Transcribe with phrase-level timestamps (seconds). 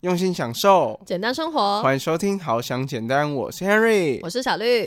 [0.00, 1.82] 用心享受，简单生活。
[1.82, 4.86] 欢迎收听《好想简单》，我是 Henry，我是小绿。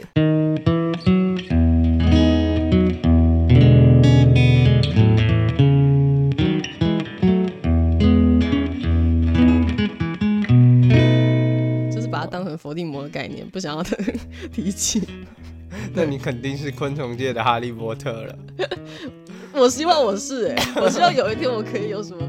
[11.91, 13.83] 就是把它当成伏地魔的概念，不想要
[14.51, 15.07] 提起。
[15.93, 18.35] 那你肯定是昆虫界的哈利波特了。
[19.53, 22.27] 我希望我是哎，我希望有一天我可以有什么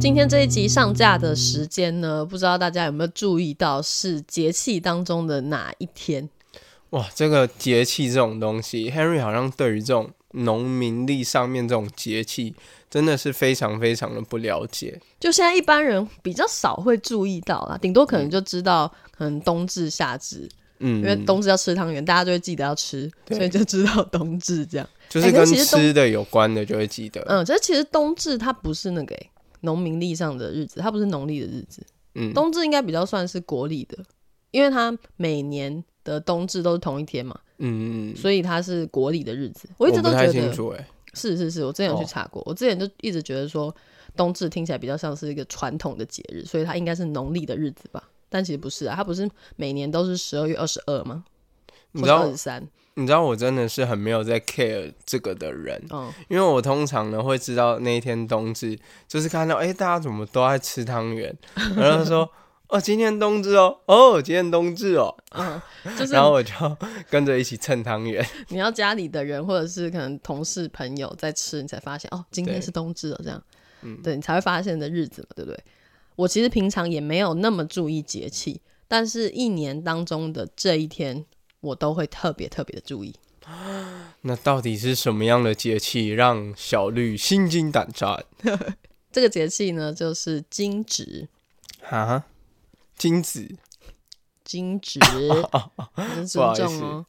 [0.00, 6.26] 今天这一集上架的时间呢，不知道大家有没有注意到是节气当中的哪一天？
[6.90, 12.54] 哇，这个节气这种东西，Henry 好像对于这种农民历上面这种节气，
[12.88, 14.98] 真的是非常非常的不了解。
[15.20, 20.48] 就现在一般人比较少会注意到啦，顶多可能就知道，可能冬至、夏至，
[20.78, 24.88] 嗯，因为冬至要吃汤圆，大家就会记得要吃，所以就知道冬至这样。
[25.10, 27.20] 就是跟吃的有关的就会记得。
[27.28, 29.14] 嗯，这其实冬至它不是那个
[29.60, 31.84] 农民历上的日子，它不是农历的日子。
[32.14, 33.98] 嗯，冬至应该比较算是国历的，
[34.50, 35.84] 因为它每年。
[36.02, 39.68] 的冬至都是同一天嘛，嗯，所以它是国历的日子。
[39.76, 42.42] 我一直都觉得，是是是，我之前有去查过。
[42.46, 43.72] 我之前就一直觉得说，
[44.16, 48.08] 冬至听起来比较像是一个传统的节日，所以它应该是农历的日子吧？
[48.30, 51.22] 但其实不是啊，它不是每年都是十二月二十二吗？
[51.92, 52.66] 你知道二十三？
[52.94, 61.36] 你知道我真的是很没有在 care 这个的人，嗯，因为我通常呢会知道那一天冬至，就是看到哎大家怎么都在吃汤圆，
[61.76, 62.30] 然后说。
[62.72, 65.60] 哦，今天冬至哦，哦，今天冬至哦，嗯，
[65.98, 66.52] 就是，然后我就
[67.10, 68.24] 跟着一起蹭汤圆。
[68.50, 73.42] 你要家里的人或者是可能同事朋友在吃，你才发现哦，今天是冬至了，这样，
[73.82, 75.58] 嗯，对你才会发现的日子嘛，对不对？
[76.14, 81.26] 我其实平常也没有那么注意节气，但是一年当中的这一天，
[81.60, 83.14] 我都会特别特别的注意。
[84.22, 88.24] 那到底是什么样的节气让小绿心惊胆战？
[89.10, 91.28] 这个节气呢，就是惊蛰。
[91.82, 92.24] 哈。
[92.96, 93.48] 金子，
[94.44, 95.00] 金子，
[95.94, 97.06] 很尊重哦。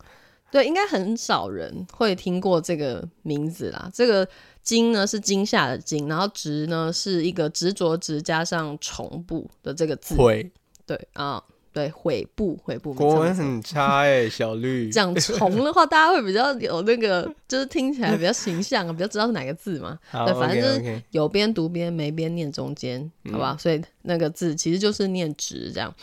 [0.50, 3.92] 对，应该很少人会听过这个名字啦。
[3.94, 4.26] 这个
[4.64, 10.16] “惊”呢是惊吓的“惊”，然后“执”呢是一个执着“执”加上重部的这个字。
[10.16, 10.50] 会，
[10.86, 11.44] 对啊。
[11.74, 14.90] 对，悔部悔部，国文很差哎， 小绿。
[14.90, 19.98] 讲虫的话，大家会比较有那个，就是听起来比较形象啊，比较知道是哪个字嘛。
[20.12, 23.56] 对，反正就是有边读边，没边念中间，好吧？
[23.58, 25.94] 所以那个字其实就是念直这样。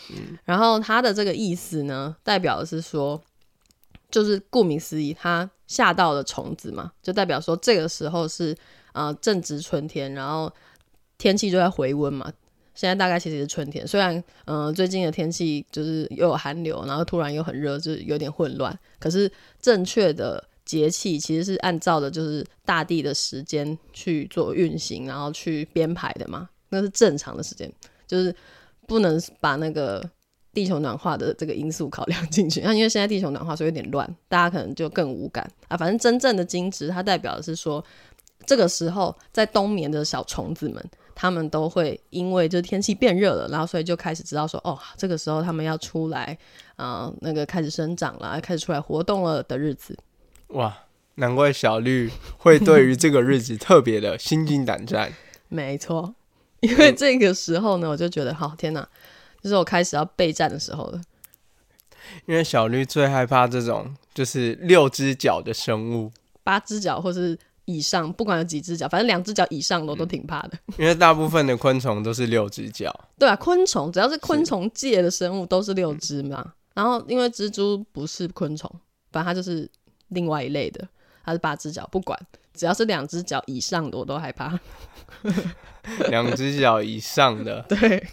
[0.43, 3.21] 然后它的这个意思呢，代表的是说，
[4.09, 8.57] 就是顾名思义，它下到了虫子嘛，就代表说这个时候是
[8.93, 10.51] 呃正值春天，然后
[11.19, 12.33] 天气就在回温嘛。
[12.79, 18.79] 现在大概其实是春天，虽然嗯最近的天气就是又有寒流，然后突然又很热，就是有点混乱。
[18.99, 19.29] 可是
[19.59, 27.69] 正确的节气其实是按照的就是大地的时间去做运行，然后去编排的嘛，那是正常的时间，
[28.07, 28.33] 就是
[28.87, 30.01] 不能把那个
[30.53, 32.61] 地球暖化的这个因素考量进去。
[32.63, 35.75] 那因为现在地球暖化，所以有点乱，大家可能就更无感啊。
[35.75, 37.83] 反正真正的金值，它代表的是说，
[38.45, 40.81] 这个时候在冬眠的小虫子们。
[41.21, 46.37] 他们都会因为就是天气变热了，然后所以就开始知道说，哦，这个时候他们要出来，
[46.77, 49.99] 啊，那个开始生长了，开始出来活动了的日子。
[50.51, 50.73] 哇，
[51.15, 55.13] 难怪小绿会对于这个日子特别的心惊胆战。
[55.49, 56.15] 没错，
[56.61, 58.87] 因为这个时候呢，我就觉得，好天哪，
[59.41, 61.01] 就是我开始要备战的时候了。
[62.27, 66.13] 因为小绿最害怕这种就是六只脚的生物，
[66.45, 67.37] 八只脚或是。
[67.69, 70.57] 以上不管有几只脚，反正两只脚以上的我都挺怕的。
[70.77, 72.91] 因为大部分的昆虫都是六只脚。
[73.19, 76.53] 对啊，昆虫只要是昆虫界的生物都是六只嘛。
[76.73, 78.67] 然后因为蜘蛛不是昆虫，
[79.11, 79.69] 反正它就是
[80.07, 80.87] 另外一类的，
[81.23, 81.87] 它是八只脚。
[81.91, 82.19] 不管
[82.53, 84.59] 只要是两只脚以上的我都害怕。
[86.09, 88.07] 两只脚以上的， 对，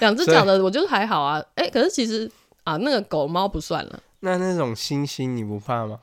[0.00, 1.40] 两只脚的我就是还好啊。
[1.54, 2.28] 哎，可是其实
[2.64, 4.00] 啊，那个狗猫不算了。
[4.20, 6.00] 那那种猩猩你不怕吗？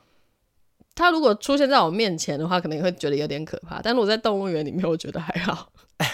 [0.94, 3.80] 它如果出现在我面前的话，可能会觉得有点可怕。
[3.82, 5.72] 但如果在动物园里面，我觉得还好。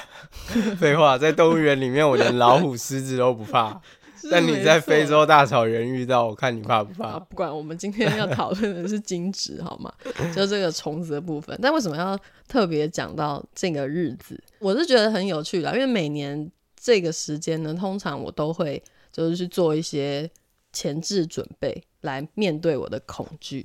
[0.79, 3.81] 废话，在动物园里面，我连老虎、狮子都不怕。
[4.31, 7.19] 但你在非洲大草原遇到，我看你怕不怕？
[7.19, 9.93] 不管，我们今天要讨论的是金子， 好吗？
[10.35, 11.57] 就这个虫子的部分。
[11.63, 14.39] 但为什么要特别讲到这个日子？
[14.59, 18.83] 我是觉得很有趣的，因为每年这个时间呢，通常我都会
[19.13, 20.29] 就是去做一些
[20.73, 23.65] 前置准备，来面对我的恐惧。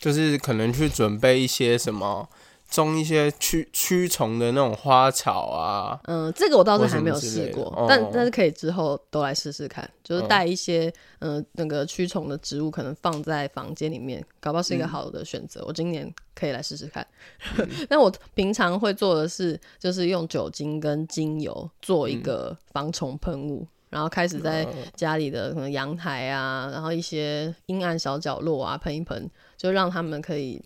[0.00, 2.26] 就是可能去准备一些什么
[2.70, 6.00] 种一些驱驱虫的那种花草啊。
[6.04, 15.62] 嗯，这个我倒是还没有试过，但但是可以之后都来试试看，就是带一些嗯那个驱虫的植物，可能放在房间里面，搞不好是一个好的选择。
[15.66, 17.06] 我今年可以来试试看。
[17.90, 23.66] 那我平常会做的是，就是用酒精跟精油做一个防虫喷雾。
[23.90, 24.64] 然后开始在
[24.94, 29.28] 家里的可能阳台啊，然后一些阴暗小角落啊喷一喷，
[29.60, 30.58] 就让他们可以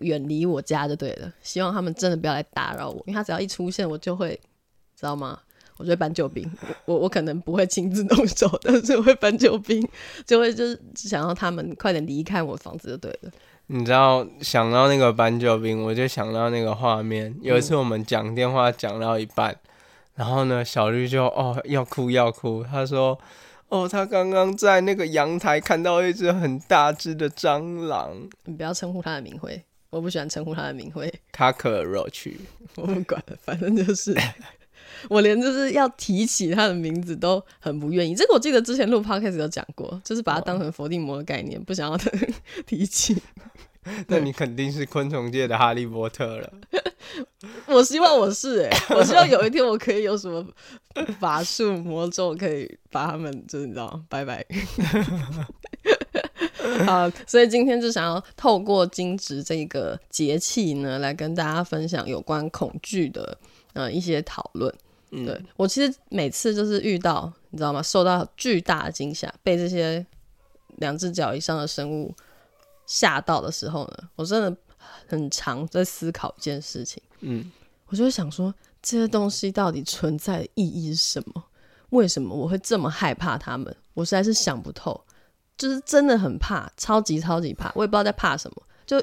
[0.00, 1.32] 远离我家就对了。
[1.40, 4.34] 希望他们真的不要来打扰我，因为他只要一出现，我就会
[4.96, 5.38] 知道吗？
[5.76, 6.44] 我就会搬救兵。
[6.84, 9.88] 我我可能不会亲自动手，但是会搬救兵，
[10.26, 13.30] 就会就是想要他们快点离开我房子就对了。
[13.68, 17.32] 你知道想到那个搬救兵，我就想到那个画面。
[17.40, 19.56] 有一次我们讲电话讲到一半。
[20.14, 23.18] 然后呢，小绿就哦要哭要哭，他说
[23.72, 28.28] 哦他刚刚在那个阳台看到一只很大只的蟑螂。
[28.44, 31.10] 你不要称呼他的名讳，我不喜欢称呼他的名讳。
[31.32, 32.38] 卡可罗去，
[32.76, 34.14] 我不管了，反正就是
[35.08, 38.14] 我连就是要提起他的名字都很不愿意。
[38.14, 41.98] 这个我记得之前录 podcast 有讲过，就是把它当成伏地魔的概念，不想要
[42.66, 43.16] 提起。
[44.08, 46.52] 那你肯定是昆虫界的哈利波特了。
[47.66, 50.46] 我希望我是哎， 我希望有一天我可以有什么
[51.18, 54.44] 法术魔咒，可以把他们就是你知道，拜拜。
[56.86, 63.36] 好，所以今天就想要透过惊蛰这个节气呢，来跟大家分享有关恐惧的
[63.72, 64.72] 呃一些讨论。
[65.10, 70.06] 对我其实每次就是遇到你知道吗，受到巨大的惊吓，被这些
[70.76, 72.14] 两只脚以上的生物。
[72.92, 74.54] 吓到的时候呢，我真的
[75.08, 77.02] 很常在思考一件事情。
[77.20, 77.50] 嗯，
[77.86, 81.42] 我就会想说，这些东西到底存在的意义是什么？
[81.88, 83.74] 为什么我会这么害怕他们？
[83.94, 85.02] 我实在是想不透，
[85.56, 87.72] 就是真的很怕，超级超级怕。
[87.74, 88.62] 我也不知道在怕什么。
[88.84, 89.02] 就，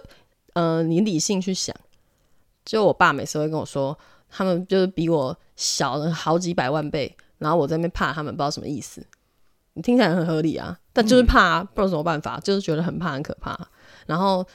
[0.54, 1.76] 呃，你理性去想，
[2.64, 3.98] 就我爸每次会跟我说，
[4.30, 9.04] 他们就是比我小了好几百万倍，然后我在那边怕他们，不知道什么意思。
[9.74, 10.78] 你听起来很合理啊。
[10.94, 13.58] 但就是怕，不知道什么办法，就是觉得很怕，很可怕。
[14.10, 14.46] 然后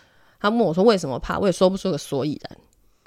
[0.40, 2.58] 他问我说：“为什么怕？”我也说不出个所以然，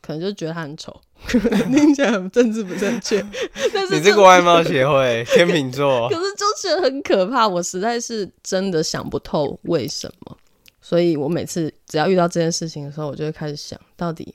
[0.02, 0.96] 可能就是觉得他很丑，
[1.28, 3.22] 听起来很政治不正确。
[3.74, 7.46] 但是你这个外貌协会天秤座， 可是就觉得很可怕。
[7.46, 10.38] 我实在是真的想不透为什么，
[10.82, 14.34] 所以我每次只要遇到这件事情的时候，我就会开始想到底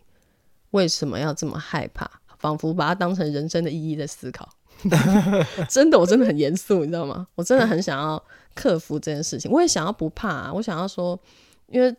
[0.72, 4.48] 为什么要这么害怕，仿佛把它当成人生的意义在思考。
[5.68, 7.26] 真的，我真的很严肃，你知道吗？
[7.36, 8.22] 我真的很想要
[8.54, 9.50] 克服这件事情。
[9.50, 11.18] 我也想要不怕，我想要说，
[11.72, 11.94] 因为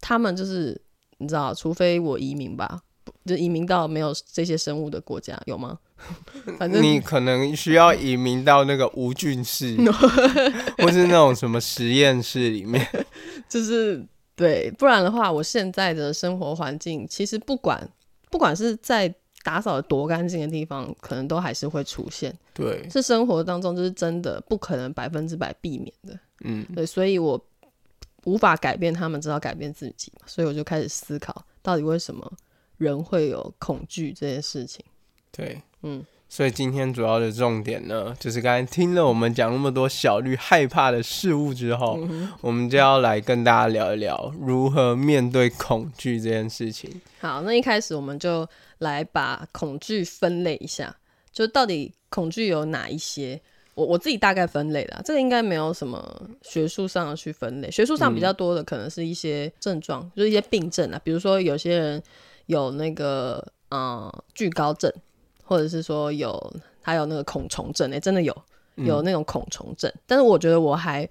[0.00, 0.80] 他们就是
[1.18, 2.80] 你知道，除非我移民吧，
[3.26, 5.78] 就移民到没有这些生物的国家，有吗？
[6.58, 9.76] 反正你可能需要移民到那个无菌室，
[10.82, 12.86] 或是那种什么实验室里面，
[13.48, 17.88] 就是对，不然的话，我现在的生活环境其实不管
[18.30, 19.14] 不管是在。
[19.42, 22.30] 打扫的多干净的地方，可能都还是会出现。
[22.52, 26.14] 对，是生活当中就是真的不可能百分之百避免的。
[26.44, 27.42] 嗯，对，所以我
[28.24, 32.32] 无法改变他们，只好改变自己所以我就开始思考，到底为什么
[32.76, 34.84] 人会有恐惧这件事情。
[35.30, 36.04] 对，嗯。
[36.32, 41.98] 所以今天主要的重点呢，就是刚才听了我们讲那么多小绿害怕的事物之后，
[42.40, 47.00] 我们就要来跟大家聊一聊如何面对恐惧这件事情。
[47.18, 50.94] 好，那一开始我们就来把恐惧分类一下，
[51.32, 53.42] 就到底恐惧有哪一些？
[53.80, 62.02] 我我自己大概分类的，这个应该没有什么学术上的去分类，学术上比较多的可能是一些症状，就是一些病症啊，比如说有些人
[62.46, 64.92] 有那个嗯惧高症。
[65.42, 68.32] 或者是说有他有那个恐虫症，哎，真的有
[68.76, 71.08] 有那种恐虫症，但是我觉得我还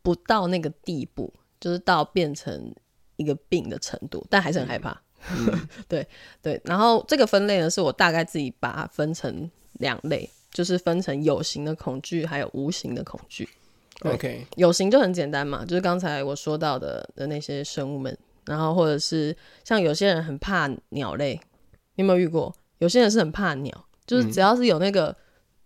[0.00, 2.74] 不到那个地步，就是到变成
[3.16, 4.98] 一个病的程度，但还是很害怕。
[5.86, 6.08] 对
[6.40, 13.46] 对，然后这个分类呢，是我大概自己把它分成两类，就是分成有形的恐惧，还有无形的恐惧。
[14.00, 21.38] OK，有形就很简单嘛，就是刚才我说到的的那些生物们，然后或者是像有些人很怕鸟类，
[21.96, 22.54] 你有没有遇过？
[22.78, 25.14] 有些人是很怕鸟，就是只要是有那个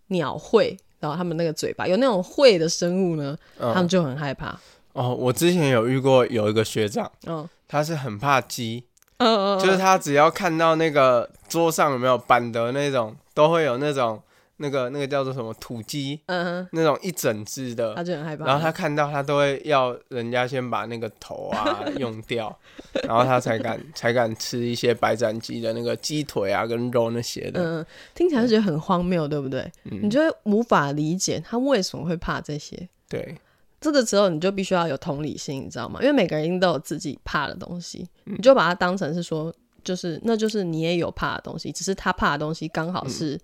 [0.07, 4.59] 鸟喙，然后他们那个嘴巴有那种喙的生物呢，他们就很害怕。
[4.91, 8.83] 哦，我之前有遇过有一个学长，嗯，他是很怕鸡，
[9.19, 14.21] 嗯嗯，就是他只要看到那个桌上有没有板的那种，都会有那种。
[14.61, 18.45] 那个那个叫做什么土鸡，嗯哼，那种一整只的，他就很害怕。
[18.45, 22.55] 然后他看到他都会要人家先把那个头啊 用掉，
[23.03, 27.61] 然后他才敢 才敢吃一些白斩鸡的那个鸡腿啊跟肉那些的。
[27.61, 29.69] 嗯，听起来就觉得很荒谬，对不对？
[29.83, 32.87] 你就会无法理解他为什么会怕这些。
[33.09, 33.35] 对，
[33.79, 35.99] 这个时候你就必须要有同理心，你知道吗？
[36.01, 39.53] 因为每个人都有自己怕的东西，你就把它当成是说。
[39.83, 43.35] 就是那就是你也有怕的东西，只是他怕的东西刚好是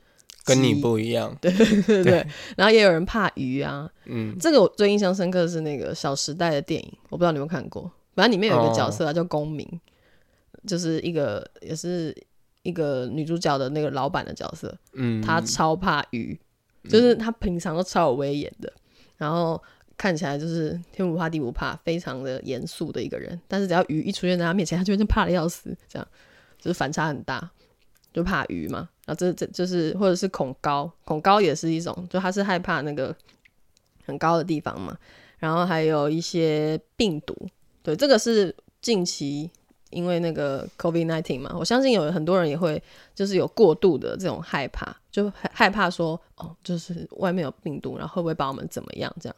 [0.47, 1.35] 跟你不一样。
[1.41, 2.25] 对对对。
[2.55, 3.89] 然后也有人怕鱼啊。
[4.05, 4.35] 嗯。
[4.39, 7.91] 这个我最印象深刻的是那个《小时代》的电影，我不知道你有没有看过。
[8.15, 9.67] 反正里面有一个角色啊，叫公明，
[10.65, 12.15] 就是一个也是
[12.63, 14.75] 一个女主角的那个老板的角色。
[14.93, 15.21] 嗯。
[15.21, 16.39] 他超怕鱼，
[16.89, 18.71] 就是他平常都超有威严的，
[19.17, 19.61] 然后。
[19.99, 23.41] 看起来就是天不怕地不怕，非常的严肃的一个人。
[23.47, 26.07] 但是只要鱼一出现在他面前，他就会怕的要死，这样
[26.59, 27.49] 就是反差很大，
[28.13, 28.87] 就怕鱼嘛。
[29.07, 33.15] 然后这这就是或者是恐高，恐高也是一种，就他是害怕那个
[34.05, 34.95] 很高的地方嘛。
[35.39, 37.33] 然后还有一些病毒，
[37.81, 39.49] 对，这个是近期
[39.91, 42.81] 因为那个 COVID nineteen 嘛，我相信有很多人也会
[43.15, 49.35] 就是有过度的这种害怕，就害怕说哦，就是外面有病毒，然后会不会把我们怎么样这样。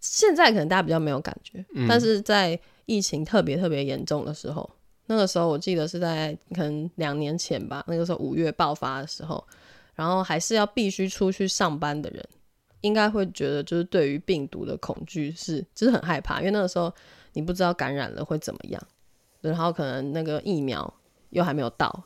[0.00, 4.70] 现在可能大家比较没有感觉，但是在疫情特别特别严重的时候，
[5.06, 9.44] 那个时候我记得是在可能两年前吧，那个时候五月爆发的时候，
[9.94, 12.26] 然后还是要必须出去上班的人，
[12.80, 16.92] 应该会觉得就是对于病毒的恐惧是就是很害怕，因为那个时候
[17.32, 18.82] 你不知道感染了会怎么样，
[19.40, 20.92] 然后可能那个疫苗
[21.30, 22.04] 又还没有到，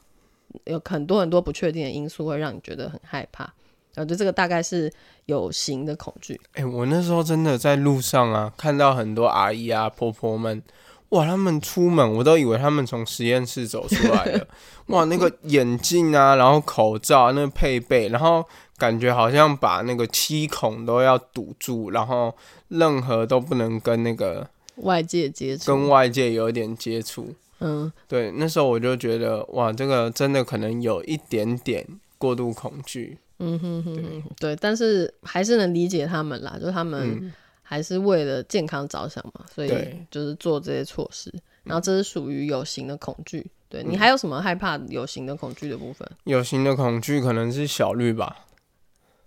[0.65, 3.53] 有很多很多不确定的因素会让你觉得很害怕。
[3.97, 4.93] 我觉得这个大概是
[5.27, 6.41] 有形的恐惧。
[6.53, 10.63] 哎，我那时候真的在路上啊，看到很多阿姨啊、婆婆们，
[11.11, 14.47] 哇，他们出门我都以为他们从实验室走出来的。
[14.89, 18.45] 哇，那个眼镜啊，然后口罩，那个配备，然后
[18.77, 22.35] 感觉好像把那个七孔都要堵住，然后
[22.69, 27.35] 任何都不能跟那个外界接触，跟外界有一点接触。
[27.61, 31.85] 嗯，对，那时候我就觉得，哇，这个真的可能有一点点
[32.17, 33.19] 过度恐惧。
[33.41, 37.33] 嗯哼哼哼，对，但是还是能理解他们啦，就他们
[37.71, 39.71] 还是为了健康着想嘛，所以
[40.11, 41.31] 就是做这些措施。
[41.65, 46.09] 然后这是属于有形的恐惧，对你还有什么害怕有形的恐惧的部分？
[46.25, 48.47] 有形的恐惧可能是小绿吧。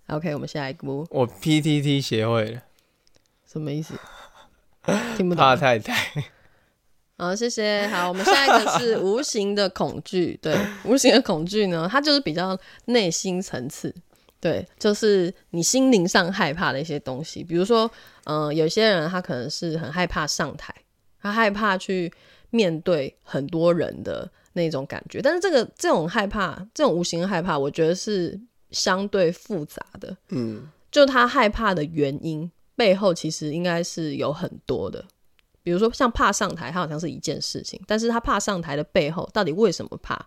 [0.07, 1.05] OK，我们下一步。
[1.11, 2.61] 我 PTT 协会的，
[3.45, 3.93] 什么意思？
[5.15, 5.35] 听不懂。
[5.35, 5.95] 怕太太。
[7.19, 7.87] 好，谢谢。
[7.89, 10.39] 好，我们下一个是无形的恐惧。
[10.41, 13.93] 对，无形的恐惧呢，它就是比较内心层次。
[14.41, 17.43] 对，就是你心灵上害怕的一些东西。
[17.43, 17.89] 比如说，
[18.25, 20.73] 嗯，有些人他可能是很害怕上台，
[21.21, 22.11] 他害怕去
[22.49, 25.21] 面对很多人的那种感觉。
[25.21, 28.37] 但是这个这种害怕，这种无形的害怕，我觉得是
[28.71, 30.17] 相对复杂的。
[30.29, 35.05] 嗯，就他害怕的原因背后，其实应该是有很多的。
[35.61, 40.19] 比如说，像怕上台，它好像是一件事情，但是他怕上台的背后，到底为什么怕？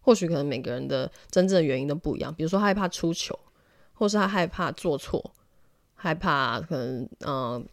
[0.00, 2.34] 或许可能每个人的真正的原因都不一样。
[2.34, 3.38] 比如说，害怕出糗，
[3.98, 5.32] 或是他害怕做错，
[5.96, 7.66] 害怕可能嗯，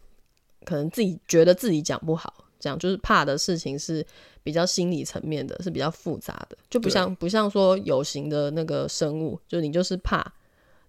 [0.64, 4.04] 可能自己觉得自己讲不好，这样就是怕的事情是
[4.42, 10.26] 比较心理层面的，是比较复杂的，就不像不像说有形的那个生物，就你就是怕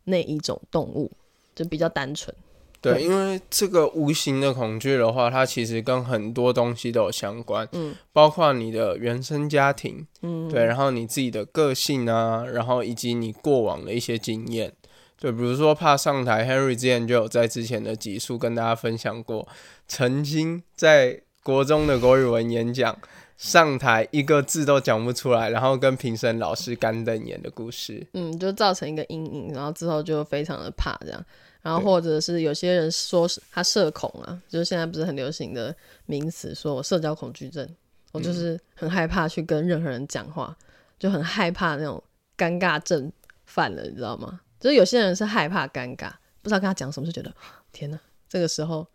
[0.06, 1.12] 那一种动物，
[1.56, 2.36] 就比较单纯。
[2.79, 14.72] 对，因为这个无形的恐惧的话，它其实跟很多东西都有相关，嗯，包括你的原生家庭，嗯，对，然后你自己的个性啊，然后以及你过往的一些经验，
[15.19, 19.47] 对，比如说怕上台，Henry 之前就有在之前的集数跟大家分享过，
[19.88, 22.95] 曾经在国中的国语文演讲
[23.36, 31.25] 上台一个字都讲不出来，然后跟评审老师干瞪眼的故事，嗯，就造成一个阴影，然后之后就非常的怕这样。
[31.63, 37.67] 然后或者是有些人说是他社恐啊，就是现在不是很流行的名词，说我社交恐惧症，
[38.12, 40.55] 我就是很害怕去跟任何人讲话，
[41.00, 42.01] 就很害怕那种
[42.38, 43.12] 尴尬症
[43.45, 44.39] 犯了，你知道吗？
[44.60, 46.12] 就是有些人是害怕尴尬，
[46.42, 47.34] 不知道跟他讲什么，就觉得
[47.72, 48.88] 天哪，这个时候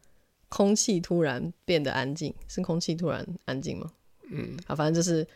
[0.48, 3.90] 空气突然变得安静，是空气突然安静吗？
[4.30, 5.26] 嗯，好，反正就是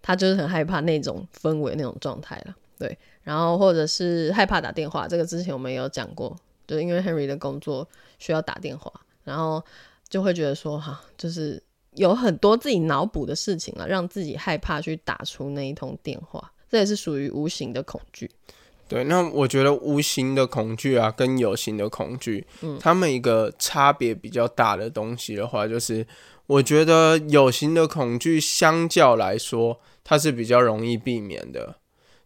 [0.00, 2.98] 他就是很害怕那种氛围那种状态了，对。
[3.22, 6.36] 然后或者是害怕打电话，这个之前我们也有讲过。
[6.68, 8.92] 就因为 Henry 的工作需要打电话，
[9.22, 9.64] 然后
[10.08, 18.28] 就会觉得说哈，就是有很多自己脑补的事情了，让自己害怕去打出那一通电话，这也是属于无形的恐惧。
[18.88, 26.06] 对，那我觉得无形的恐惧啊，跟有形的恐惧，嗯，他们一个差别比较大的东西的话，就是
[26.46, 31.76] 我觉得有形的恐惧相较来说，它是比较容易避免的。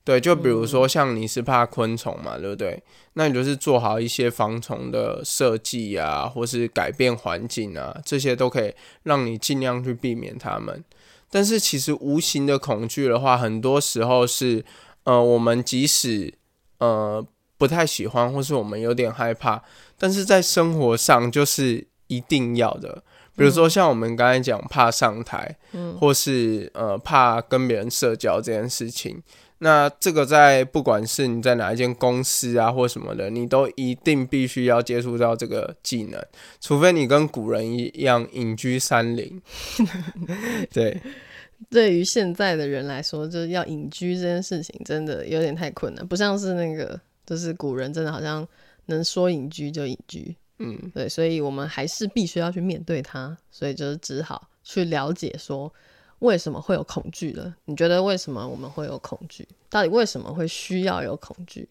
[0.02, 2.82] 对，就比如说像你是怕昆虫嘛，对不对？
[3.12, 10.82] 那你就是做好一些防虫的设计啊，或是改变环境啊，这些都可以让你尽量去避免它们。
[11.30, 14.64] 但是其实无形的恐惧的话，很多时候是，
[15.04, 16.32] 呃，我们即使
[16.80, 17.24] 呃
[17.56, 19.62] 不太喜欢，或是我们有点害怕，
[19.96, 23.02] 但是在生活上就是一定要的。
[23.36, 29.22] 比如说像我们刚才讲怕上台，嗯，或是呃怕跟别人社交这件事情。
[29.62, 36.18] 那这个在不管是你在哪一间公司啊，或什么的，你都一定必须要接触到这个技能，
[36.62, 39.40] 除非你跟古人一样隐居山林。
[40.72, 40.98] 对，
[41.68, 48.46] 对于现在的人来说，就是要隐居这件事情真的有点太困难，不像是那个，就是古人真的好像
[48.86, 50.34] 能说隐居就隐居。
[50.58, 55.72] 嗯，对，所以我们还是必须要去面对它，所以就是只好去了解说。
[56.20, 57.56] 为什么会有恐惧了？
[57.64, 59.48] 你觉得为什么我们会有恐惧？
[59.70, 61.66] 到底为什么会需要有恐惧？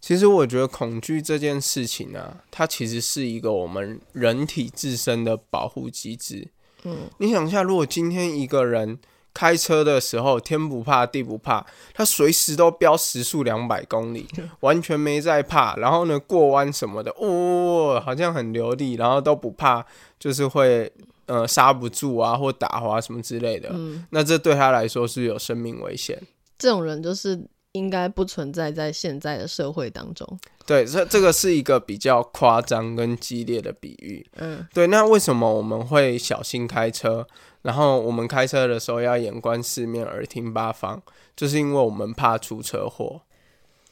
[0.00, 6.48] 其实我觉得恐惧这件事情啊，它其实是一个我们人体自身的保护机制。
[6.84, 8.98] 嗯，你想一下，如果今天一个人
[9.32, 14.26] 开车的时候天不怕地不怕，他随时都飙时速两百公里，
[14.60, 19.84] 完全没在怕，然后呢过弯什么的，哦，好像很流利，然后都不怕，
[20.18, 20.92] 就是会。
[21.28, 23.70] 呃，刹不住啊，或打滑什么之类的，
[24.08, 26.18] 那这对他来说是有生命危险。
[26.56, 27.38] 这种人就是
[27.72, 30.38] 应该不存在在现在的社会当中。
[30.66, 34.26] 对，这这个是一个比较夸张跟激烈的比喻。
[34.36, 34.86] 嗯，对。
[34.86, 37.26] 那为什么我们会小心开车？
[37.62, 41.02] 然后我们开车的时候要眼观四面，耳听八方，
[41.36, 43.22] 就是因为我们怕出车祸。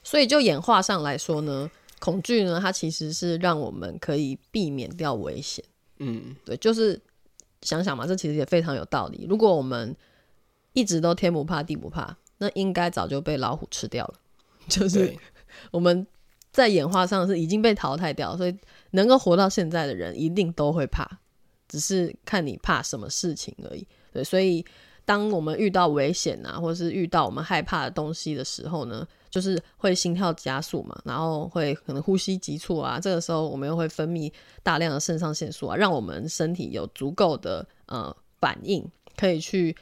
[0.02, 5.64] 所以就演化上来说呢，恐惧呢，它其实是让我们可以避免掉危险。
[5.99, 7.00] 嗯，对，就是。
[7.62, 9.26] 想想嘛，这其实也非常有道理。
[9.28, 9.97] 如果我们
[10.75, 14.14] 一直都天不怕地不怕，那应该早就被老虎吃掉了。
[14.68, 15.14] 就是
[15.70, 16.06] 我们
[16.52, 18.56] 在演化上是已经被淘汰掉，所以
[18.90, 21.08] 能够活到现在的人一定都会怕，
[21.68, 23.86] 只是看你怕什么事情而已。
[24.12, 24.64] 对，所以
[25.04, 29.06] 当我们遇到危险啊，或者是遇到我们害怕的东西的时候呢？
[29.28, 38.82] 就是会心跳加速嘛，然后会可能呼吸急促啊，这个时候我们又会分泌大量的肾上腺素啊，让我们身体有足够的呃反应，
[39.14, 39.76] 可以去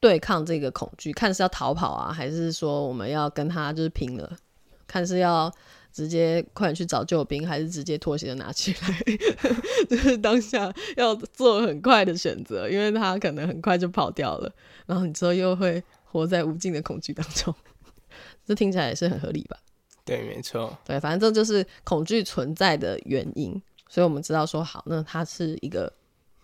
[0.00, 4.36] 对抗这个恐惧，看是要逃跑啊，还是说我们要跟他就是拼了，
[4.86, 5.52] 看是要
[5.92, 9.02] 直接快点去找救兵，还是直接拖鞋就拿起来，
[9.88, 14.50] 就是当下要做很快的选择，因为他可能很快就跑掉了，
[14.86, 17.54] 然后你之后又会活在无尽的恐惧当中。
[18.46, 19.56] 这听起来也是很合理吧？
[20.04, 20.76] 对，没错。
[20.84, 25.92] 对，反正这就是恐惧存在的原因，所以我们知道说，好，那它是一个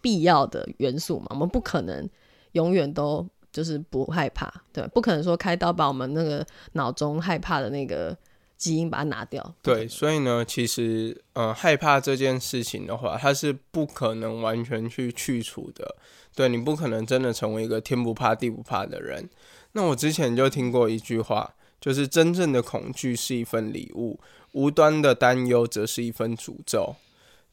[0.01, 1.27] 必要的元素嘛。
[1.31, 2.09] 我们不可能
[2.53, 8.15] 永远都就是不害怕，对，不可能说开刀把我们那个脑中害怕的那个
[8.59, 9.55] 基因把它拿掉。
[9.63, 15.97] 对，所以呢，其实，呃，害怕这件事情的话，它是不可能完全去去除的。
[16.35, 19.27] 对你不可能真的成为一个天不怕地不怕的人。
[19.73, 21.55] 那我之前就听过一句话。
[21.79, 24.19] 就是真正的恐惧是一份礼物，
[24.53, 26.97] 无端的担忧则是一份诅咒。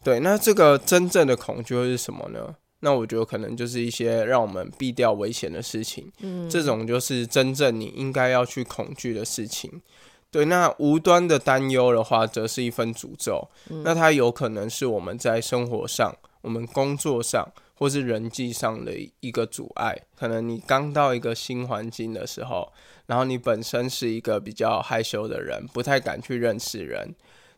[0.01, 2.55] 对，那这个真正的恐惧会是什么呢？
[2.83, 6.11] 那我觉得可能就是一些让我们避掉危险的事情。
[6.19, 9.81] 嗯，这种就是真正你应该要去恐惧的事情。
[10.29, 13.49] 对，那无端的担忧的话，则是一份诅咒。
[13.83, 19.95] 那它有可能是我们在生活上、我们工作上或是人际上的一个阻碍。
[20.15, 22.71] 可能你刚到一个新环境的时候。
[23.05, 27.13] 然后你本身是一个比较害羞的人，不太敢去认识人，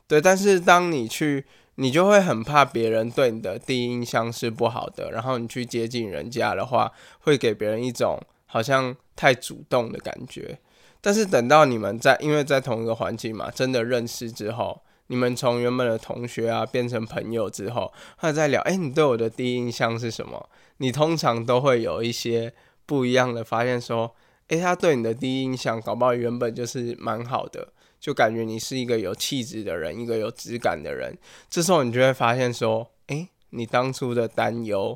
[0.07, 0.19] 对。
[0.19, 5.11] 但是当你去，你就会很怕别人对你的第一印象是不好的。
[5.11, 10.59] 然后你去接近人家的话，会给别人一种好像太主动的感觉。
[11.01, 20.49] 但是等到你们在，因为在同一个环境嘛，真的认识之后，你们从原本的同学啊变成朋友之后，或者在聊，哎，你对我的第一印象是什么？
[20.77, 22.53] 你通常都会有一些
[22.85, 24.15] 不一样的发现，说。
[24.49, 27.69] 诶，他对你的第一印象，搞不好原本就是蛮好的，
[28.05, 31.17] 就感觉你是一个有气质的人，一个有质感的人。
[31.49, 34.95] 这时候你就会发现说，诶，你当初的担忧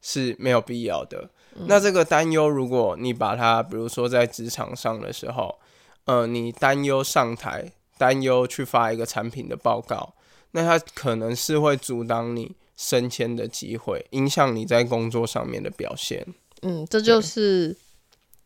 [0.00, 1.28] 是没有必要的。
[1.66, 5.58] 那这个担忧，如果你把它，比如说在职场上的时候，
[6.06, 10.14] 呃，你担忧上台，担忧去发一个产品的报告，
[10.52, 16.26] 那它可能是会阻挡你升迁的机会，影响你在工作上面的表现。
[16.62, 17.76] 嗯，这就是。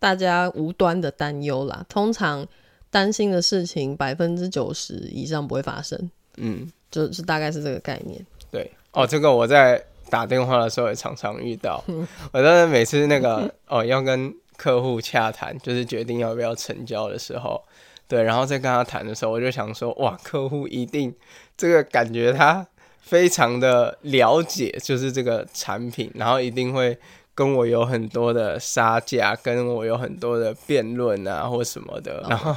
[0.01, 2.47] 大家无端的担忧啦，通常
[2.91, 6.11] 担心的事情百分之九十以上不会发生。
[6.37, 8.25] 嗯，就是大概是这个概念。
[8.51, 11.83] 对，哦，这个我在打电话的时候也常常遇到。
[12.33, 17.63] 我真的每次那个 哦要跟客户洽谈，就是决定要不要成交的时候，
[18.09, 21.15] 对，然后再跟他谈的时候，我就想说，哇，客户一定
[21.57, 22.67] 这个感觉他
[23.01, 26.99] 非常的了解，就是这个产品，然后一定会。
[27.33, 32.23] 跟我有很多的杀价，跟我有很多的辩论啊，或什么的。
[32.29, 32.55] 然后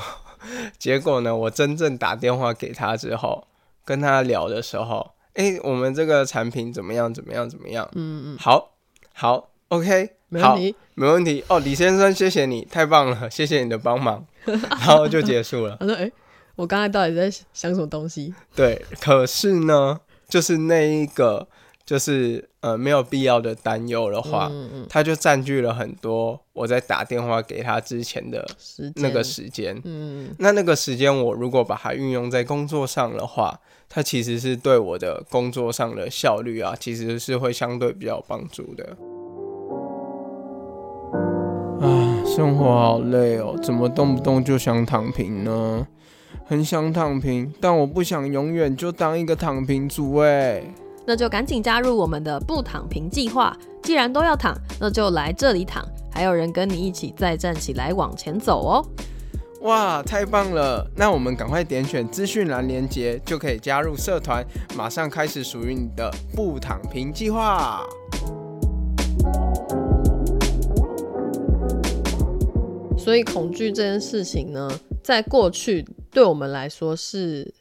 [0.77, 3.47] 结果呢，我真正打电话给他之后，
[3.85, 7.13] 跟他聊的时候，哎，我们这个产品怎么样？
[7.13, 7.49] 怎么样？
[7.49, 7.89] 怎么样？
[7.93, 8.73] 嗯嗯，好，
[9.13, 11.43] 好，OK，没问题，没问题。
[11.47, 15.77] 哦，李先生，谢谢你，太棒了， 谢谢你的帮忙， 然后就结束了。
[15.79, 16.11] 他说：“哎，
[16.55, 21.47] 我刚才到底在想什么东西？”对，可是呢，就是那一个。
[21.85, 24.49] 就是呃没有必要的担忧的话，
[24.89, 28.47] 他就占据了很多我在打电话给他之前的
[28.95, 29.79] 那个时间。
[29.83, 38.97] 嗯，那那个时间我如果把它运用在工作上的话，它其实是对我的工作上的效率啊，其实是会相对比较有帮助的。
[41.81, 45.85] 啊，生活好累哦，怎么动不动就想躺平呢？
[46.45, 50.63] 很想躺平，但我不想永远就当一个躺平族哎。
[51.05, 53.55] 那就赶紧加入我们的不躺平计划。
[53.81, 58.85] 既然都要躺，那就来这里躺，还有人跟你一起再站起来往前走哦。
[59.61, 60.85] 哇，太棒了！
[60.95, 67.81] 那我们赶快点选资讯栏连接，就可以加入社团，马上开始属于你的不躺平计划。
[72.97, 74.69] 所以，恐惧这件事情呢，
[75.03, 77.53] 在过去对我们来说是。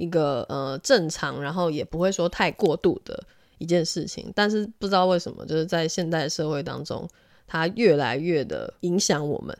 [0.00, 3.22] 一个呃正常，然后也不会说太过度的
[3.58, 7.06] 一件事情，但是不知道为什么，就是在现代社会当中，
[7.46, 9.54] 它越来越的影响我们。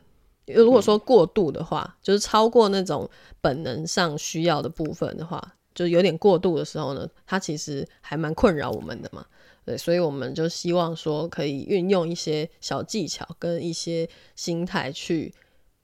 [0.47, 3.07] 如果说过度的话，就是超过那种
[3.39, 5.39] 本能上需要的部分的话，
[5.75, 9.23] 就有点过度的时候呢，它其实还蛮困扰我们的嘛。
[9.63, 15.31] 对，所以我们就希望说，可以运用一些小技巧跟一些心态去。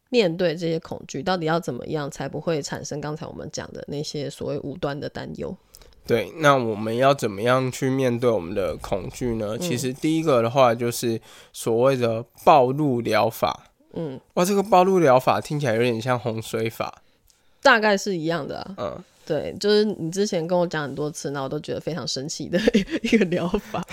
[0.10, 5.56] 面对这些恐惧，到底要怎么样才不会产生刚才我们讲的那些所谓无端的担忧？
[6.06, 9.58] 对，那我们要怎么样去面对我们的恐惧呢？
[9.58, 11.20] 其实第一个的话就是
[11.52, 13.72] 所谓的暴露疗法。
[13.94, 17.02] 嗯，哇，这个暴露疗法听起来有点像洪水法，
[17.62, 18.76] 大概是一样的。
[18.78, 19.04] 嗯。
[19.28, 22.58] 对，就是你之前跟我讲很多次，那我都觉得非常神奇的
[23.04, 23.84] 一个疗法。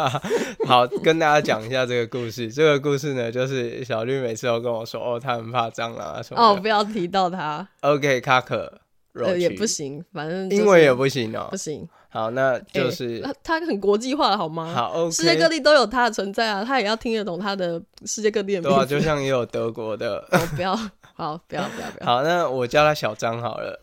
[0.66, 2.50] 好，跟大家讲一下这个故事。
[2.50, 6.42] 这个故事呢，就是小绿每次都跟我说，哦，他很怕蟑螂啊什么。
[6.42, 7.68] 哦，不要提到他。
[7.82, 8.80] OK，卡可，
[9.12, 11.86] 呃，也不行，反正英文也不行哦，不行。
[12.08, 14.72] 好，那就是他很国际化了好吗？
[14.74, 18.62] 好，世界各地都有他的存在啊，他也要听得懂他的世界各地的。
[18.62, 20.26] 对啊，就像也有德国的。
[20.56, 20.74] 不要，
[21.14, 22.06] 好，不要，不要，不要。
[22.08, 23.78] 好，那我叫他小张好了。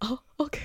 [0.00, 0.60] 哦，OK，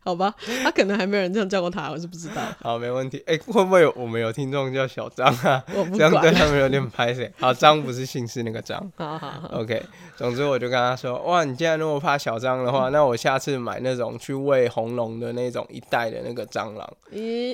[0.00, 2.42] 好吧，他可能还没有人这样叫过他，我是不知道。
[2.60, 3.22] 好，没问题。
[3.26, 5.64] 哎，会不会有我们有听众叫小张啊？
[5.74, 7.32] 我不这样对他们有点拍谁？
[7.38, 8.78] 好，张不是姓氏那个张。
[8.96, 9.82] 好好好，OK。
[10.16, 16.96] 总之，我就跟他说：哇，你既然那么怕小张的话，那我下次买那种去喂红龙的那种一袋的那个蟑螂，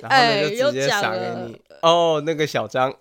[0.02, 1.60] 然后呢就直接撒给你。
[1.82, 2.92] 哦，那个小张，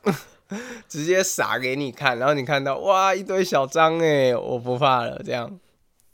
[0.87, 5.59] 直接撒给你看，然后你看到哇一堆小张哎，我不怕了，这样。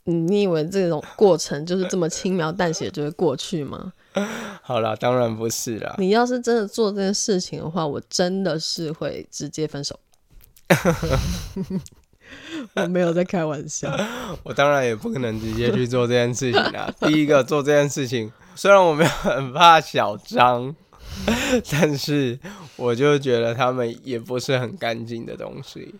[0.06, 3.92] 你以为这种过程就是这么轻描淡写就会过去吗？
[4.62, 5.94] 好了，当然不是啦。
[5.98, 9.98] 你要是真的做这件事情的话，我真的是会直接分手。
[12.74, 13.94] 我没有在开玩笑。
[14.42, 16.92] 我当然也不可能直接去做这件事情啦。
[17.00, 20.74] 第一个做这件事情，虽然我没有很怕小张，
[21.70, 22.38] 但是
[22.76, 25.94] 我就觉得他们也不是很干净的东西。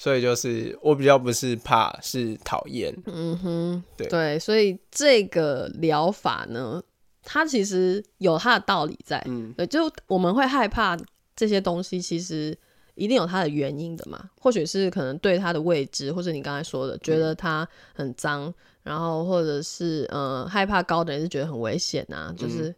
[0.00, 2.90] 所以就是我比较不是怕，是讨厌。
[3.04, 6.82] 嗯哼，对对，所以这个疗法呢，
[7.22, 9.22] 它其实有它的道理在。
[9.26, 10.96] 嗯，对，就我们会害怕
[11.36, 12.56] 这些东西，其实
[12.94, 14.30] 一定有它的原因的嘛。
[14.40, 18.50] 或许是可能对它的位置，或者你刚才说的，觉得它很脏，
[18.82, 22.74] 然后或者是呃害怕高的人是觉得很危险啊，就是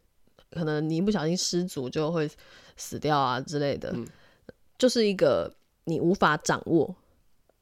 [0.50, 2.28] 可能你一不小心失足就会
[2.76, 3.94] 死掉啊之类的，
[4.76, 5.54] 就是一个
[5.84, 6.92] 你无法掌握。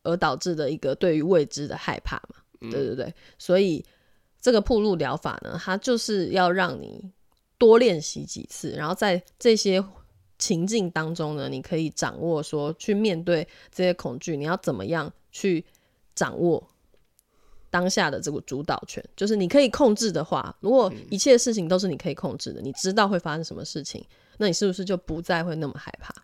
[0.03, 2.37] 而导致的一个对于未知的害怕嘛，
[2.71, 3.85] 对对对，所以
[4.41, 7.11] 这个铺路疗法呢，它就是要让你
[7.59, 9.85] 多练习几次，然后在这些
[10.39, 15.63] 情境当中呢，你可以掌握说去面对这些恐惧，你要怎么样去
[16.15, 16.67] 掌握
[17.69, 24.03] 当下的这个主导权，就是你可以控制的话，如果一切事情都是你可以控制的，你知道会发生什么事情，
[24.39, 26.15] 那你是不是就不再会那么害怕？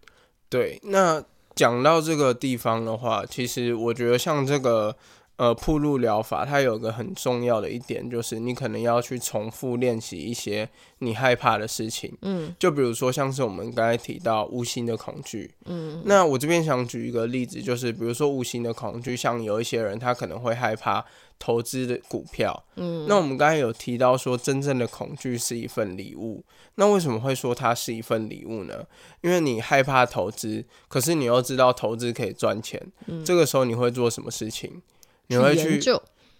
[0.49, 1.23] 对，那。
[1.57, 4.95] 讲到这个地方的话，其实我觉得像这个
[5.37, 10.69] 呃铺路疗法，它有个很重要的一点，就是你可能要去重复练习一些
[10.99, 12.17] 你害怕的事情。
[12.23, 15.51] 嗯，就比如说像是我们刚才提到无形的恐惧。
[15.67, 21.05] 嗯，那我这边想举一个例子，就是比如说无形的恐惧，像有一些人他可能会害怕。
[21.39, 26.43] 投资的股票，嗯，那我们刚才有提到说，真正的恐惧是一份礼物。
[26.77, 28.83] 那为什么会说它是一份礼物呢？
[29.21, 34.81] 因为你害怕投资，可是你又知道投资可以赚钱，嗯这个时候你会做什么事情？
[35.29, 35.81] 你会去，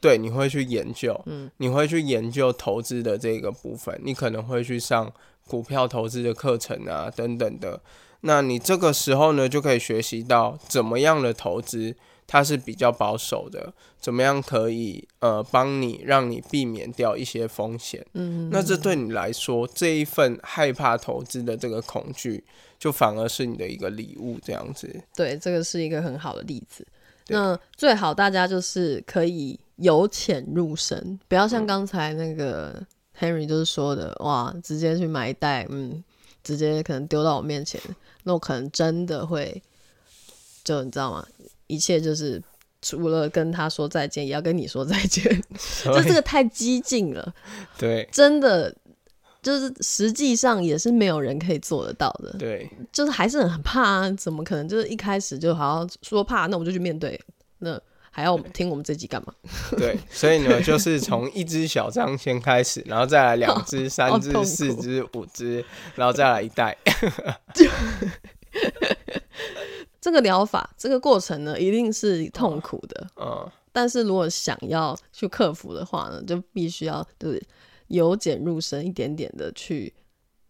[0.01, 5.13] 对，你会去研究，嗯，你会去研究投资的这个部分，你可能会去上
[5.47, 7.81] 股票投资的课程啊，等等的。
[8.21, 11.95] 那你这个时候呢，就可以学习到怎么样的投资
[12.27, 18.05] 它是比较保守的，怎么样可以呃帮你让你避免掉一些风险。
[18.15, 22.43] 嗯，那这对你来说，这一份害怕投资的这个恐惧，
[22.79, 25.03] 就反而是你的一个礼物，这样子。
[25.15, 26.85] 对，这个是一个很好的例子。
[27.29, 32.83] 那最好大家就是可以由浅入深，不要像刚才那个
[33.19, 36.03] Henry 就是说的，哇，直接去买一袋，嗯，
[36.45, 37.81] 直接可能丢到我面前。
[38.25, 39.63] 那我可能真的会，
[40.65, 41.27] 就你知道吗？
[41.67, 42.43] 一切就是
[42.83, 45.25] 除了跟他说再见，也要跟你说再见，
[45.85, 47.35] 就这个太激进了。
[47.79, 48.75] 对，真的
[49.47, 52.35] 就是实际上也是没有人可以做得到的。
[52.37, 57.21] 对，就是还是很怕啊，怎么可能就是一开始就好像说怕，那我就去面对
[57.59, 57.81] 那。
[58.11, 59.35] 还要听我们这集干嘛？
[59.77, 65.63] 对，所以呢，就是从一只小张先开始，然后再来两只、三只、四只、五只，
[65.95, 66.75] 然后再来一袋。
[70.01, 73.07] 这个疗法，这个过程呢，一定是痛苦的。
[73.21, 77.43] 嗯，但是如果想要去克服的话呢，就必须要就是
[77.89, 79.95] 由浅入深，一点点的去。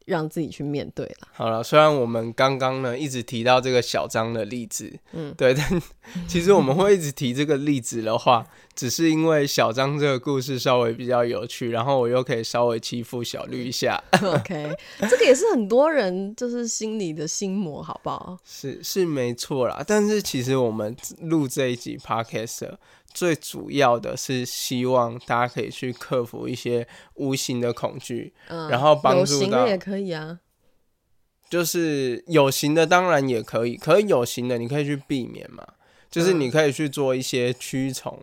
[0.07, 1.27] 让自己去面对了。
[1.33, 5.83] 好了，虽然我们刚刚呢一直提到这个小张的例子，嗯，对，但
[6.29, 8.47] 其实我们会一直提这个例子的话，
[8.77, 14.01] 只是因为小张这个故事稍微比较有趣，然后我又可以稍微欺负小绿一下。
[14.23, 14.77] OK，
[15.11, 18.39] 这个也是很多人就是心里的心魔，好不好？
[18.45, 22.77] 是是没错啦，但是其实我们录这一集 Podcast。
[23.15, 30.41] 最主要的是希望大家可以去克服一些无形的恐惧，然后帮助到有形的也可以啊，
[31.49, 35.67] 就是有形的当然也可以，可以有形的你可以去避免嘛，
[36.11, 38.21] 就是你可以去做一些驱虫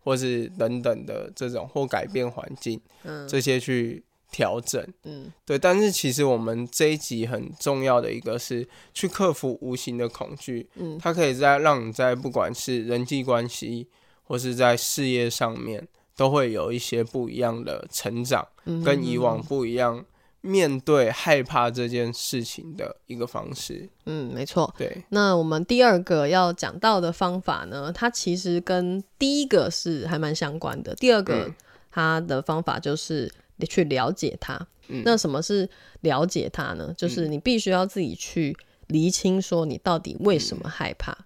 [0.00, 5.58] 或是等等的这种或改变环境，嗯，这些去调整，嗯，对。
[5.58, 13.88] 但是其实我们这一集很重要的一个是去克服无形的恐惧，嗯，它可以在让你在不管是人际关系。
[14.22, 18.46] 或是在事业上面都会有一些不一样的成长，
[18.84, 20.06] 跟以往不一样，
[20.40, 23.88] 面对害怕这件事情的一个方式。
[24.06, 24.74] 嗯，没错。
[24.78, 30.94] 对，那我们第二个要讲到的方法呢，它其实跟第一个是还蛮相关的。
[30.94, 31.52] 第二个，
[31.90, 34.66] 它的方法就是你去了解它。
[35.04, 35.68] 那什么是
[36.00, 36.92] 了解它呢？
[36.96, 38.56] 就是你必须要自己去
[38.88, 41.16] 厘清，说你到底为什么害怕，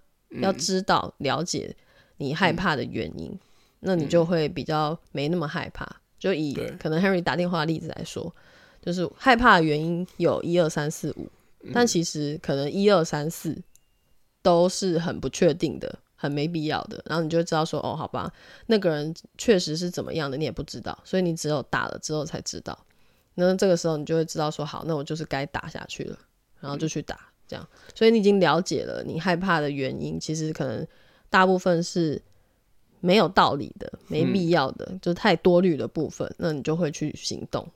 [0.41, 1.75] 要知道了解。
[2.17, 3.37] 你害怕的原因，
[3.81, 5.85] 那你就会比较没那么害怕。
[6.17, 8.33] 就以可能 Henry 打电话的例子来说，
[8.85, 11.27] 就是害怕的原因有一二三四五，
[11.73, 13.59] 但其实可能一二三四
[14.41, 17.03] 都是很不确定的，很没必要的。
[17.07, 18.31] 然后你就知道说，哦，好吧，
[18.67, 22.77] 那个人确实是怎么样的，你也不知道，所以你只有打了之后才知道。
[23.33, 26.19] 那这个时候你就会知道说，好，那我就是该打下去了，
[26.59, 27.67] 然后就去打，这样。
[27.95, 30.87] 所以你已经了解了你害怕的原因，其实可能。
[31.27, 32.21] 大部分是
[33.01, 37.67] 没有道理的、没必要的，就是太多虑的部分，那你就会去行动。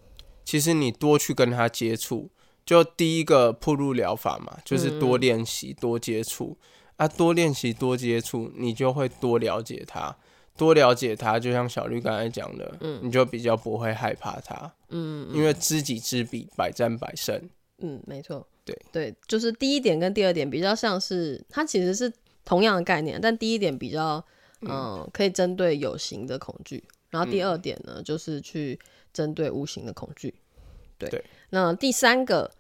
[0.50, 2.32] 其实你多去跟他接触，
[2.66, 6.58] 就第一个铺路疗法嘛，就是多练习、多接触。
[6.98, 10.18] 啊，多练习、多接触，你就会多了解他，
[10.58, 17.40] 多了解他，就像小绿刚才讲的，嗯，你就比较不会害怕他，嗯，因为知己知彼，百战百胜。
[17.78, 18.76] 嗯，没错，对。
[18.92, 22.12] 对，就是第一点跟第二点比较像是，它其实是。
[22.46, 24.26] 同样的概念，但第一点比较，
[24.62, 28.80] 嗯，可以针对有形的恐惧，然后第二点呢，就是去
[29.12, 30.34] 针对无形的恐惧。
[30.98, 32.52] 对，那第三个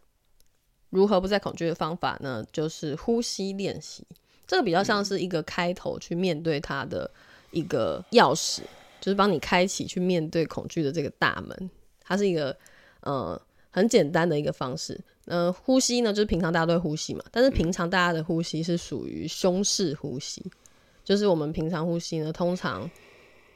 [0.89, 2.45] 如何不再恐惧的方法呢？
[2.51, 4.05] 就是呼吸练习，
[4.47, 7.09] 这个比较像是一个开头去面对它的
[7.51, 8.61] 一个钥匙，
[9.01, 11.69] 就是帮你开启去面对恐惧的这个大门。
[12.01, 12.55] 它是一个，
[13.01, 14.99] 呃，很简单的一个方式。
[15.25, 20.43] 嗯，呼吸呢，就是平常大家都会呼吸嘛，但是平常大家的呼吸是属于胸式呼吸，
[21.03, 22.89] 就是我们平常呼吸呢，通常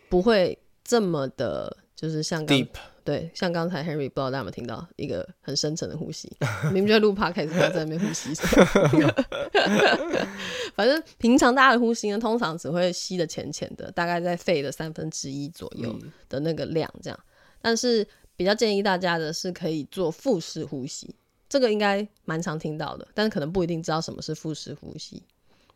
[0.09, 2.67] 不会这么的，就是像刚
[3.03, 6.31] 对，像刚才 Henry 不知道大家有没有听到一个很深沉的呼吸，
[6.71, 8.33] 明明就录 p 开始 a 在那边呼吸，
[10.73, 15.93] 反正平常大家的呼吸呢，通常只会吸的浅浅的，大概在肺的三分之一左右
[16.29, 17.19] 的那个量这样，
[17.61, 21.13] 但是比较建议大家的是可以做腹式呼吸。
[21.49, 25.21] 这个应该蛮常听到的，但是可能不一定知道什么是腹式呼吸。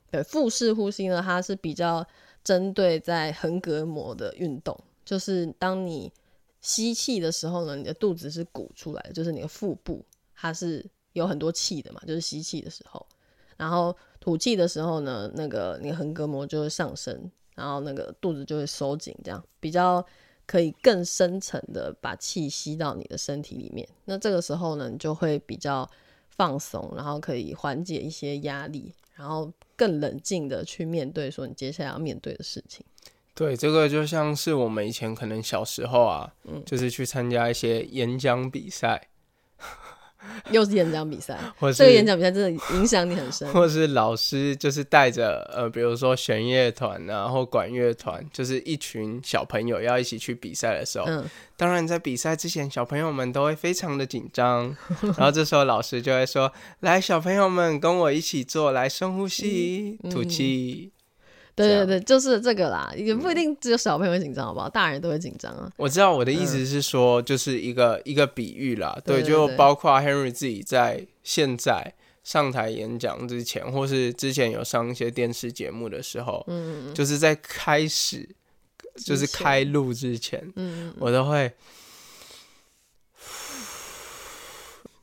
[0.09, 2.03] 对，腹式呼吸呢，它是比较
[2.43, 4.75] 针对在横膈膜的运动，
[5.07, 6.11] 就是当你
[6.59, 10.03] 吸气的时候呢，你的肚子是鼓出来的，就是你的腹部
[10.35, 13.07] 它是有很多气的嘛，就是吸气的时候，
[13.55, 20.05] 然后吐气的时候呢，那个你横膈膜就会上升，然后那个肚子就会收紧，这样比较
[20.45, 23.87] 可以更深层的把气吸到你的身体里面。
[24.03, 25.89] 那这个时候呢，你就会比较
[26.27, 32.85] 放松，然后可以缓解一些压力，然后更冷静的去面对说你接下来要面对的事情。
[33.37, 39.09] 对，这个就像是我们以前可能小时候啊，嗯，就是去参加一些演讲比赛。
[40.51, 41.39] 又是演讲比赛，
[41.73, 43.47] 这个演讲比赛真的影响你很深。
[43.53, 51.23] 或是老师就是带着呃，比如说弦乐团啊，或管乐团，就是一群小朋友要一起去比赛的时候，嗯，
[51.55, 60.91] 当然在比赛之前，小朋友们都会非常的紧张，然后这时候老师就会说：“来，小朋友们跟我一起做，来深呼吸，吐气。”
[61.57, 64.69] 对对对，就是这个啦，也不一定只有小朋友会紧张，好不好？
[64.69, 65.67] 大人都会紧张啊。
[65.75, 68.95] 我知道我的意思是说，就是一个一个比喻啦。
[69.03, 78.29] 对，就包括 Henry 自己在现在上台演讲之前，或是之前有上一些电视节目的时候，嗯，就是在开始，
[79.03, 81.51] 就是开录之前，嗯，我都会，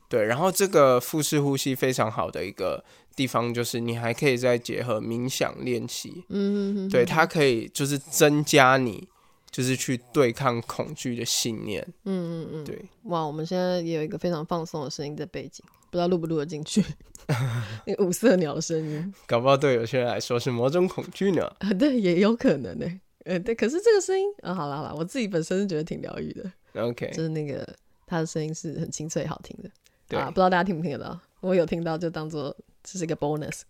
[0.07, 2.85] 对，然后这个腹式呼吸非常好的一个。
[3.15, 9.07] 地方就是你还可以再结合冥想练习，嗯，对，它可以就是增加你
[9.49, 16.83] 就是去对抗恐惧的信念，嗯嗯嗯，对，哇，我们现在也有一个非常放松的声音在背景，不知道录不录得进去，
[17.87, 22.85] 那五色鸟的声音，搞不好对有些人来说是某种恐惧呢，啊，对，也有可能呢，
[23.23, 26.51] 呃，对，可是这个声音啊，好了好了，我自己本身是觉得挺疗愈的
[26.81, 27.65] ，OK，就是那个
[28.05, 29.69] 他的声音是很清脆好听的，
[30.09, 32.55] 对啊，不知道大家听不听得到，我有听到就当做。
[32.87, 33.61] 这是一个 bonus。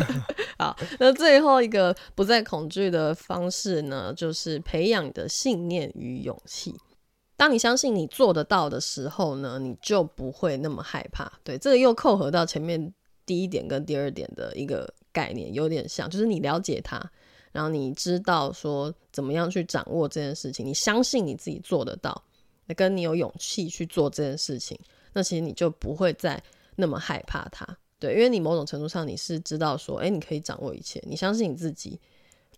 [0.56, 6.74] 好，那最后一个不再恐惧的方式呢，就是培养你的信念与勇气。
[7.36, 11.30] 当你相信你做得到的时候呢，你就不会那么害怕。
[11.44, 12.90] 对，这个又扣合到前面
[13.26, 16.98] 第一点跟第二点的一个概念，有点像，就是你了解它，
[17.52, 22.24] 然后你知道说怎么样去掌握这件事情，你相信你自己做得到，
[22.74, 24.78] 跟你有勇气去做这件事情，
[25.12, 26.42] 那其实你就不会再
[26.76, 27.66] 那么害怕它。
[27.98, 32.00] 对，因为你某种程度上你是知道说，哎，你可以掌握一切，你相信你自己，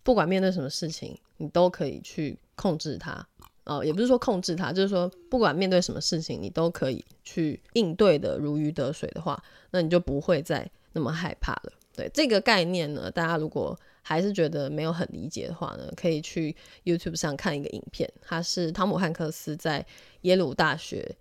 [0.03, 3.25] 不管面对什么事情，你都可以去控制它。
[3.65, 11.73] 哦，也不是说控制它，就是说，不管面对什么事情，你都可以去应对的如鱼得水的话，那你就不会再那么害怕了。
[11.93, 19.85] 对这个概念呢，大家如果还是觉得没有很理解的话呢，可以去 YouTube 上看一个影片，它是汤姆汉克斯在
[20.21, 21.15] 耶鲁大学。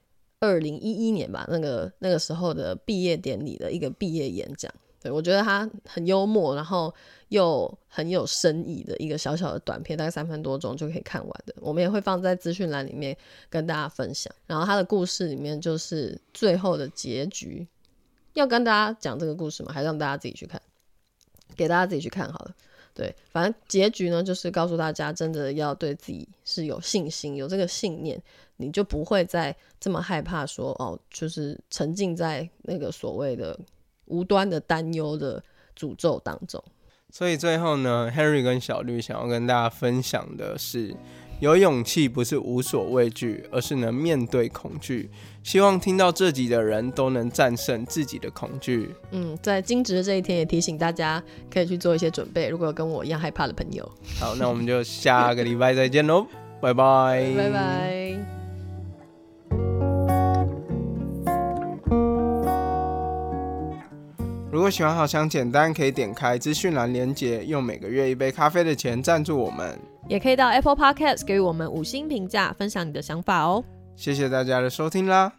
[0.45, 6.95] 二零一一年吧，那个那个时候的毕业典礼的一个毕业演讲，对我觉得他很幽默，然后
[7.29, 11.55] 又很有深意的一个小小的短片，大概三分多钟就可以看完的。
[11.61, 13.17] 我们也会放在资讯栏里面
[13.49, 14.33] 跟大家分享。
[14.47, 17.67] 然后他的故事里面就是最后的结局，
[18.35, 19.73] 要跟大家讲这个故事吗？
[19.73, 20.61] 还是让大家自己去看？
[21.57, 22.55] 给大家自己去看好了。
[22.95, 28.23] 对，反正结局呢，就是告诉大家，真的要对自己是有信心，有这个信念。
[28.57, 33.59] 你就不会再这么害怕说哦，就是沉浸在那个所谓的
[34.05, 35.43] 无端的担忧的
[35.77, 36.63] 诅咒当中。
[37.11, 40.95] 所以最后呢，Henry 跟小绿想要跟大家分享的是，
[41.45, 45.11] 有勇气不是无所畏惧，而是能面对恐惧。
[45.43, 48.89] 希望听到这集的人都能战胜自己的恐惧。
[49.11, 52.49] 嗯，在惊蛰的这一天，也提醒大家可以去做一些准备。
[52.49, 53.87] 如果有跟我一样害怕的朋友，
[54.19, 56.27] 好，那我们就下个礼拜再见喽，
[56.63, 58.19] 拜拜， 拜拜。
[64.51, 69.79] 如果喜欢好想简单，可以点开资讯栏连接，用每个月一杯咖啡的钱赞助我们。
[70.09, 73.65] 也可以到 Apple Podcast 给予我们五星评价，分享你的想法哦。
[73.97, 75.33] 谢谢大家的收听啦。